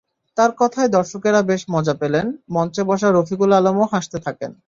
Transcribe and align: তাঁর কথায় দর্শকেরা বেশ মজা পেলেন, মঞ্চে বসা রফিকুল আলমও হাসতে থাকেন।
তাঁর 0.37 0.51
কথায় 0.57 0.89
দর্শকেরা 0.89 1.39
বেশ 1.41 1.61
মজা 1.69 1.93
পেলেন, 1.93 2.25
মঞ্চে 2.49 2.81
বসা 2.83 3.07
রফিকুল 3.09 3.51
আলমও 3.53 3.85
হাসতে 3.91 4.17
থাকেন। 4.25 4.51